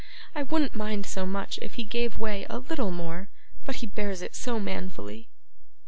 [0.33, 3.29] I wouldn't mind so much if he gave way a little more;
[3.67, 5.29] but he bears it so manfully.